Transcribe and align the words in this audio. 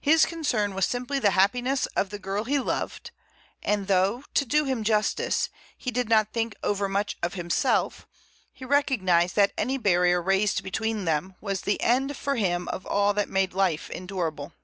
His 0.00 0.24
concern 0.24 0.74
was 0.74 0.86
simply 0.86 1.18
the 1.18 1.32
happiness 1.32 1.84
of 1.88 2.08
the 2.08 2.18
girl 2.18 2.44
he 2.44 2.58
loved, 2.58 3.10
and 3.62 3.88
though, 3.88 4.24
to 4.32 4.46
do 4.46 4.64
him 4.64 4.82
justice, 4.82 5.50
he 5.76 5.90
did 5.90 6.08
not 6.08 6.32
think 6.32 6.56
overmuch 6.62 7.18
of 7.22 7.34
himself, 7.34 8.06
he 8.54 8.64
recognized 8.64 9.36
that 9.36 9.52
any 9.58 9.76
barrier 9.76 10.22
raised 10.22 10.62
between 10.62 11.04
them 11.04 11.34
was 11.42 11.60
the 11.60 11.78
end 11.82 12.16
for 12.16 12.36
him 12.36 12.68
of 12.68 12.86
all 12.86 13.12
that 13.12 13.28
made 13.28 13.52
life 13.52 13.90
endurable. 13.90 14.54